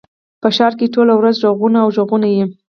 په 0.41 0.47
ښار 0.55 0.73
کښي 0.79 0.87
ټوله 0.95 1.13
ورځ 1.15 1.35
ږغونه 1.43 1.77
او 1.83 1.89
ږغونه 1.95 2.27
يي. 2.35 2.43